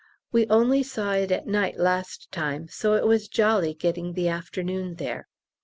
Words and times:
We 0.31 0.47
only 0.47 0.81
saw 0.81 1.11
it 1.11 1.31
at 1.31 1.45
night 1.45 1.77
last 1.77 2.31
time, 2.31 2.67
so 2.69 2.95
it 2.95 3.05
was 3.05 3.27
jolly 3.27 3.75
getting 3.75 4.13
the 4.13 4.29
afternoon 4.29 4.95
there. 4.95 5.27